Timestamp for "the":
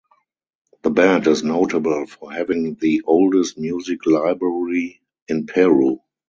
0.81-0.89, 2.81-3.03